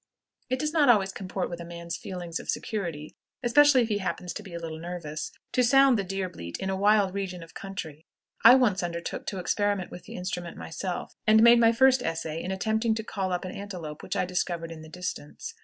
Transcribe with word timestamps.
It 0.49 0.57
does 0.57 0.73
not 0.73 0.89
always 0.89 1.11
comport 1.11 1.47
with 1.47 1.59
a 1.59 1.63
man's 1.63 1.95
feelings 1.95 2.39
of 2.39 2.49
security, 2.49 3.13
especially 3.43 3.83
if 3.83 3.87
he 3.89 3.99
happens 3.99 4.33
to 4.33 4.41
be 4.41 4.55
a 4.55 4.57
little 4.59 4.79
nervous, 4.79 5.31
to 5.51 5.63
sound 5.63 5.95
the 5.95 6.03
deer 6.03 6.27
bleat 6.27 6.57
in 6.57 6.71
a 6.71 6.75
wild 6.75 7.13
region 7.13 7.43
of 7.43 7.53
country. 7.53 8.07
I 8.43 8.55
once 8.55 8.81
undertook 8.81 9.27
to 9.27 9.37
experiment 9.37 9.91
with 9.91 10.05
the 10.05 10.15
instrument 10.15 10.57
myself, 10.57 11.13
and 11.27 11.43
made 11.43 11.59
my 11.59 11.71
first 11.71 12.01
essay 12.01 12.41
in 12.41 12.49
attempting 12.51 12.95
to 12.95 13.03
call 13.03 13.31
up 13.31 13.45
an 13.45 13.51
antelope 13.51 14.01
which 14.01 14.15
I 14.15 14.25
discovered 14.25 14.71
in 14.71 14.81
the 14.81 14.89
distance. 14.89 15.53